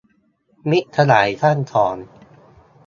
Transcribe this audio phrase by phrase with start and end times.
[0.69, 1.95] มิตรสหายท่านสอง